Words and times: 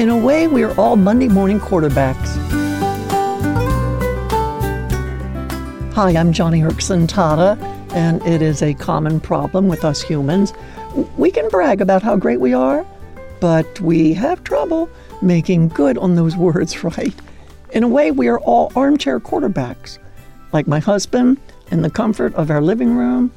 In 0.00 0.08
a 0.08 0.16
way, 0.16 0.48
we 0.48 0.62
are 0.62 0.74
all 0.80 0.96
Monday 0.96 1.28
morning 1.28 1.60
quarterbacks. 1.60 2.34
Hi, 5.92 6.16
I'm 6.16 6.32
Joni 6.32 6.66
Eareckson 6.66 7.06
Tada, 7.06 7.60
and 7.92 8.26
it 8.26 8.40
is 8.40 8.62
a 8.62 8.72
common 8.72 9.20
problem 9.20 9.68
with 9.68 9.84
us 9.84 10.00
humans. 10.00 10.54
We 11.18 11.30
can 11.30 11.50
brag 11.50 11.82
about 11.82 12.02
how 12.02 12.16
great 12.16 12.40
we 12.40 12.54
are, 12.54 12.86
but 13.40 13.78
we 13.82 14.14
have 14.14 14.42
trouble 14.42 14.88
making 15.20 15.68
good 15.68 15.98
on 15.98 16.14
those 16.14 16.34
words, 16.48 16.82
right? 16.82 17.14
In 17.72 17.82
a 17.82 17.88
way, 17.88 18.10
we 18.10 18.26
are 18.28 18.40
all 18.40 18.72
armchair 18.74 19.20
quarterbacks. 19.20 19.98
Like 20.54 20.66
my 20.66 20.78
husband, 20.78 21.38
in 21.70 21.82
the 21.82 21.90
comfort 21.90 22.34
of 22.36 22.50
our 22.50 22.62
living 22.62 22.96
room, 22.96 23.30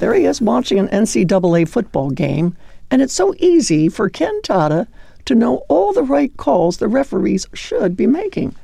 there 0.00 0.14
he 0.14 0.24
is 0.24 0.40
watching 0.40 0.80
an 0.80 0.88
NCAA 0.88 1.68
football 1.68 2.10
game, 2.10 2.56
and 2.90 3.00
it's 3.00 3.14
so 3.14 3.36
easy 3.38 3.88
for 3.88 4.10
Ken 4.10 4.42
Tada 4.42 4.88
to 5.26 5.34
know 5.34 5.64
all 5.68 5.92
the 5.92 6.02
right 6.02 6.36
calls 6.36 6.78
the 6.78 6.88
referees 6.88 7.46
should 7.52 7.96
be 7.96 8.06
making. 8.06 8.54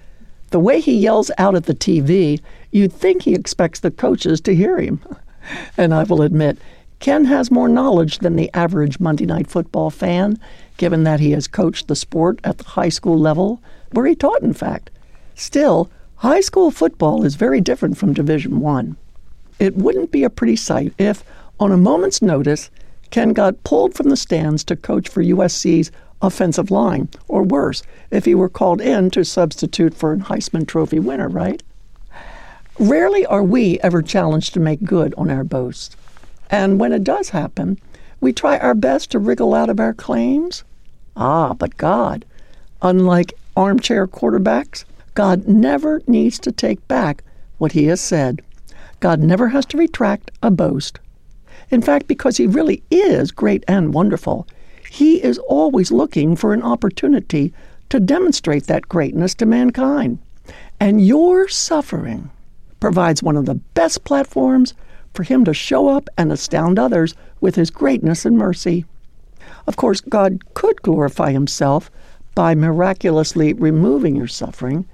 The 0.51 0.60
way 0.60 0.80
he 0.80 0.96
yells 0.96 1.30
out 1.38 1.55
at 1.55 1.64
the 1.64 1.74
TV, 1.74 2.41
you'd 2.73 2.92
think 2.92 3.23
he 3.23 3.34
expects 3.34 3.80
the 3.80 3.91
coaches 3.91 4.41
to 4.42 4.55
hear 4.55 4.78
him. 4.78 5.00
and 5.77 5.92
I 5.92 6.05
will 6.05 6.23
admit, 6.23 6.59
Ken 7.00 7.24
has 7.27 7.50
more 7.50 7.69
knowledge 7.69 8.19
than 8.19 8.36
the 8.36 8.50
average 8.55 8.98
Monday 8.98 9.27
Night 9.27 9.47
Football 9.47 9.91
fan, 9.91 10.38
given 10.78 11.05
that 11.05 11.20
he 11.20 11.30
has 11.33 11.47
coached 11.47 11.86
the 11.86 11.95
sport 11.95 12.41
at 12.45 12.59
the 12.59 12.64
high 12.64 12.88
school 12.88 13.19
level, 13.19 13.62
where 13.92 14.06
he 14.06 14.14
taught, 14.14 14.42
in 14.42 14.52
fact. 14.52 14.91
Still, 15.34 15.91
high 16.16 16.41
school 16.41 16.70
football 16.70 17.25
is 17.25 17.36
very 17.36 17.61
different 17.61 17.97
from 17.97 18.14
Division 18.14 18.61
One. 18.61 18.97
It 19.59 19.77
wouldn't 19.77 20.11
be 20.11 20.25
a 20.25 20.30
pretty 20.30 20.56
sight 20.56 20.92
if, 20.98 21.22
on 21.61 21.72
a 21.72 21.77
moment's 21.77 22.22
notice, 22.22 22.70
Ken 23.11 23.33
got 23.33 23.62
pulled 23.64 23.95
from 23.95 24.09
the 24.09 24.16
stands 24.16 24.64
to 24.64 24.77
coach 24.77 25.09
for 25.09 25.22
USC's 25.22 25.91
offensive 26.20 26.70
line, 26.70 27.08
or 27.28 27.42
worse, 27.42 27.82
if 28.10 28.24
he 28.24 28.34
were 28.34 28.48
called 28.48 28.80
in 28.80 29.11
to 29.11 29.24
substitute 29.24 29.94
for 29.94 30.12
an 30.12 30.22
Heisman 30.22 30.66
Trophy 30.66 30.98
winner, 30.98 31.28
right? 31.28 31.62
Rarely 32.78 33.27
are 33.27 33.42
we 33.42 33.78
ever 33.80 34.02
challenged 34.02 34.55
to 34.55 34.60
make 34.60 34.84
good 34.84 35.14
on 35.16 35.30
our 35.30 35.44
boast. 35.44 35.97
And 36.50 36.78
when 36.78 36.92
it 36.92 37.05
does 37.05 37.30
happen, 37.30 37.78
we 38.20 38.33
try 38.33 38.58
our 38.58 38.75
best 38.75 39.10
to 39.10 39.19
wriggle 39.19 39.55
out 39.55 39.69
of 39.69 39.80
our 39.80 39.94
claims. 39.94 40.64
Ah, 41.16 41.55
but 41.55 41.77
God, 41.77 42.25
unlike 42.82 43.34
armchair 43.56 44.06
quarterbacks, 44.06 44.84
God 45.14 45.48
never 45.48 46.03
needs 46.06 46.38
to 46.41 46.53
take 46.53 46.86
back 46.86 47.25
what 47.58 47.72
he 47.72 47.86
has 47.86 48.00
said. 48.00 48.41
God 49.00 49.20
never 49.20 49.48
has 49.48 49.66
to 49.66 49.77
retract 49.77 50.30
a 50.42 50.50
boast. 50.50 51.00
In 51.70 51.82
fact, 51.82 52.06
because 52.08 52.36
he 52.36 52.47
really 52.47 52.82
is 52.91 53.30
great 53.30 53.64
and 53.69 53.92
wonderful, 53.92 54.47
he 54.91 55.22
is 55.22 55.39
always 55.39 55.91
looking 55.91 56.36
for 56.36 56.53
an 56.53 56.62
opportunity 56.62 57.53
to 57.91 58.00
demonstrate 58.00 58.67
that 58.67 58.89
greatness 58.89 59.34
to 59.36 59.47
mankind. 59.47 60.19
And 60.81 61.05
your 61.05 61.48
suffering 61.48 62.31
provides 62.81 63.22
one 63.22 63.36
of 63.36 63.47
the 63.47 63.55
best 63.55 64.05
platforms 64.05 64.75
for 65.14 65.22
him 65.22 65.44
to 65.44 65.55
show 65.55 65.89
up 65.89 66.09
and 66.16 66.31
astound 66.31 66.78
others 66.78 67.14
with 67.41 67.55
his 67.55 67.70
greatness 67.70 68.25
and 68.25 68.36
mercy. 68.36 68.84
Of 69.66 69.77
course, 69.77 70.00
God 70.00 70.41
could 70.55 70.81
glorify 70.83 71.33
himself 71.33 71.91
by 72.34 72.55
miraculously 72.55 73.53
removing 73.53 74.14
your 74.14 74.28
suffering. 74.28 74.86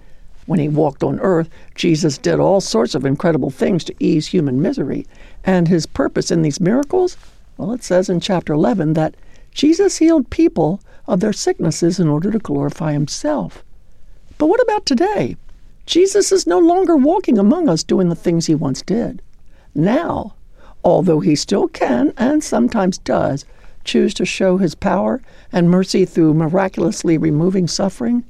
When 0.46 0.58
he 0.58 0.68
walked 0.68 1.02
on 1.02 1.20
earth, 1.20 1.48
Jesus 1.74 2.18
did 2.18 2.40
all 2.40 2.60
sorts 2.60 2.94
of 2.94 3.04
incredible 3.04 3.50
things 3.50 3.84
to 3.84 3.94
ease 3.98 4.26
human 4.26 4.62
misery. 4.62 5.06
And 5.44 5.68
his 5.68 5.86
purpose 5.86 6.30
in 6.30 6.42
these 6.42 6.60
miracles? 6.60 7.16
Well, 7.56 7.72
it 7.72 7.84
says 7.84 8.08
in 8.08 8.20
chapter 8.20 8.52
11 8.52 8.94
that 8.94 9.14
Jesus 9.54 9.98
healed 9.98 10.28
people 10.30 10.80
of 11.06 11.20
their 11.20 11.32
sicknesses 11.32 12.00
in 12.00 12.08
order 12.08 12.30
to 12.30 12.38
glorify 12.38 12.92
himself. 12.92 13.64
But 14.36 14.48
what 14.48 14.60
about 14.60 14.84
today? 14.84 15.36
Jesus 15.86 16.32
is 16.32 16.46
no 16.46 16.58
longer 16.58 16.96
walking 16.96 17.38
among 17.38 17.68
us 17.68 17.84
doing 17.84 18.08
the 18.08 18.16
things 18.16 18.46
he 18.46 18.54
once 18.54 18.82
did. 18.82 19.22
Now, 19.74 20.34
although 20.82 21.20
he 21.20 21.36
still 21.36 21.68
can 21.68 22.12
and 22.16 22.42
sometimes 22.42 22.98
does 22.98 23.44
choose 23.84 24.12
to 24.14 24.24
show 24.24 24.56
his 24.56 24.74
power 24.74 25.22
and 25.52 25.70
mercy 25.70 26.04
through 26.04 26.34
miraculously 26.34 27.16
removing 27.16 27.68
suffering, 27.68 28.24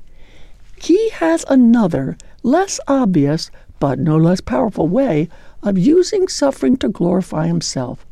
he 0.76 1.08
has 1.10 1.44
another, 1.48 2.18
less 2.42 2.80
obvious, 2.86 3.50
but 3.78 3.98
no 3.98 4.16
less 4.16 4.40
powerful 4.40 4.88
way 4.88 5.28
of 5.62 5.78
using 5.78 6.28
suffering 6.28 6.76
to 6.76 6.88
glorify 6.88 7.46
himself. 7.46 8.04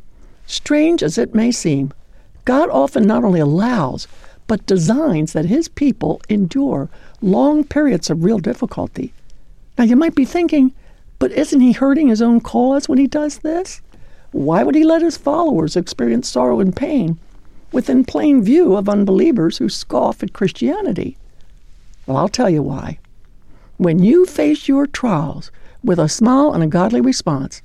Strange 0.46 1.02
as 1.02 1.18
it 1.18 1.34
may 1.34 1.50
seem, 1.50 1.92
God 2.44 2.68
often 2.70 3.06
not 3.06 3.24
only 3.24 3.40
allows, 3.40 4.08
but 4.46 4.66
designs 4.66 5.32
that 5.32 5.46
his 5.46 5.68
people 5.68 6.20
endure 6.28 6.88
long 7.20 7.64
periods 7.64 8.10
of 8.10 8.24
real 8.24 8.38
difficulty. 8.38 9.12
Now, 9.78 9.84
you 9.84 9.96
might 9.96 10.14
be 10.14 10.24
thinking, 10.24 10.72
but 11.18 11.32
isn't 11.32 11.60
he 11.60 11.72
hurting 11.72 12.08
his 12.08 12.20
own 12.20 12.40
cause 12.40 12.88
when 12.88 12.98
he 12.98 13.06
does 13.06 13.38
this? 13.38 13.80
Why 14.32 14.62
would 14.62 14.74
he 14.74 14.84
let 14.84 15.02
his 15.02 15.16
followers 15.16 15.76
experience 15.76 16.28
sorrow 16.28 16.60
and 16.60 16.74
pain 16.74 17.18
within 17.70 18.04
plain 18.04 18.42
view 18.42 18.76
of 18.76 18.88
unbelievers 18.88 19.58
who 19.58 19.68
scoff 19.68 20.22
at 20.22 20.32
Christianity? 20.32 21.16
Well, 22.06 22.16
I'll 22.16 22.28
tell 22.28 22.50
you 22.50 22.62
why. 22.62 22.98
When 23.76 24.02
you 24.02 24.26
face 24.26 24.68
your 24.68 24.86
trials 24.86 25.50
with 25.82 25.98
a 25.98 26.08
smile 26.08 26.52
and 26.52 26.62
a 26.62 26.66
godly 26.66 27.00
response, 27.00 27.62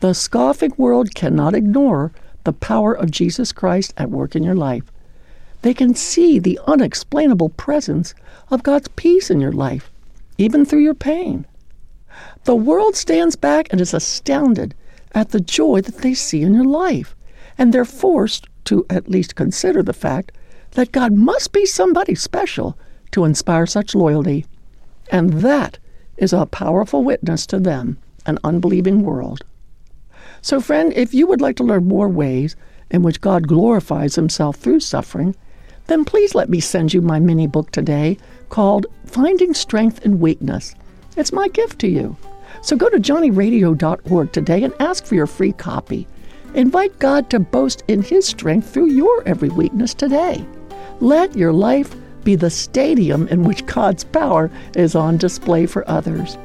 the 0.00 0.12
scoffing 0.12 0.72
world 0.76 1.14
cannot 1.14 1.54
ignore 1.54 2.12
the 2.48 2.52
power 2.54 2.94
of 2.94 3.10
Jesus 3.10 3.52
Christ 3.52 3.92
at 3.98 4.08
work 4.08 4.34
in 4.34 4.42
your 4.42 4.54
life. 4.54 4.90
They 5.60 5.74
can 5.74 5.94
see 5.94 6.38
the 6.38 6.58
unexplainable 6.66 7.50
presence 7.50 8.14
of 8.50 8.62
God's 8.62 8.88
peace 8.96 9.30
in 9.30 9.38
your 9.38 9.52
life, 9.52 9.90
even 10.38 10.64
through 10.64 10.80
your 10.80 10.94
pain. 10.94 11.44
The 12.44 12.56
world 12.56 12.96
stands 12.96 13.36
back 13.36 13.68
and 13.70 13.82
is 13.82 13.92
astounded 13.92 14.74
at 15.12 15.28
the 15.28 15.40
joy 15.40 15.82
that 15.82 15.98
they 15.98 16.14
see 16.14 16.40
in 16.40 16.54
your 16.54 16.64
life, 16.64 17.14
and 17.58 17.70
they're 17.70 17.84
forced 17.84 18.46
to 18.64 18.86
at 18.88 19.10
least 19.10 19.34
consider 19.34 19.82
the 19.82 19.92
fact 19.92 20.32
that 20.70 20.90
God 20.90 21.12
must 21.12 21.52
be 21.52 21.66
somebody 21.66 22.14
special 22.14 22.78
to 23.10 23.26
inspire 23.26 23.66
such 23.66 23.94
loyalty. 23.94 24.46
And 25.10 25.34
that 25.42 25.78
is 26.16 26.32
a 26.32 26.46
powerful 26.46 27.04
witness 27.04 27.44
to 27.48 27.60
them, 27.60 27.98
an 28.24 28.38
unbelieving 28.42 29.02
world. 29.02 29.44
So, 30.42 30.60
friend, 30.60 30.92
if 30.94 31.14
you 31.14 31.26
would 31.26 31.40
like 31.40 31.56
to 31.56 31.64
learn 31.64 31.88
more 31.88 32.08
ways 32.08 32.56
in 32.90 33.02
which 33.02 33.20
God 33.20 33.48
glorifies 33.48 34.14
himself 34.14 34.56
through 34.56 34.80
suffering, 34.80 35.34
then 35.86 36.04
please 36.04 36.34
let 36.34 36.50
me 36.50 36.60
send 36.60 36.92
you 36.92 37.00
my 37.00 37.18
mini 37.18 37.46
book 37.46 37.70
today 37.70 38.18
called 38.48 38.86
Finding 39.06 39.54
Strength 39.54 40.04
in 40.04 40.20
Weakness. 40.20 40.74
It's 41.16 41.32
my 41.32 41.48
gift 41.48 41.78
to 41.80 41.88
you. 41.88 42.16
So 42.62 42.76
go 42.76 42.88
to 42.88 42.98
joniradio.org 42.98 44.32
today 44.32 44.64
and 44.64 44.74
ask 44.80 45.04
for 45.04 45.14
your 45.14 45.26
free 45.26 45.52
copy. 45.52 46.06
Invite 46.54 46.98
God 46.98 47.30
to 47.30 47.40
boast 47.40 47.84
in 47.88 48.02
his 48.02 48.26
strength 48.26 48.70
through 48.72 48.90
your 48.90 49.22
every 49.26 49.48
weakness 49.48 49.94
today. 49.94 50.44
Let 51.00 51.36
your 51.36 51.52
life 51.52 51.94
be 52.24 52.36
the 52.36 52.50
stadium 52.50 53.28
in 53.28 53.44
which 53.44 53.66
God's 53.66 54.04
power 54.04 54.50
is 54.76 54.94
on 54.94 55.16
display 55.16 55.66
for 55.66 55.88
others. 55.88 56.36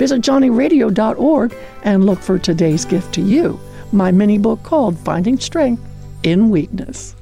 Visit 0.00 0.22
joniradio.org 0.22 1.54
and 1.82 2.06
look 2.06 2.20
for 2.20 2.38
today's 2.38 2.86
gift 2.86 3.12
to 3.16 3.20
you, 3.20 3.60
my 3.92 4.10
mini 4.10 4.38
book 4.38 4.62
called 4.62 4.98
Finding 4.98 5.38
Strength 5.38 5.82
in 6.22 6.48
Weakness. 6.48 7.14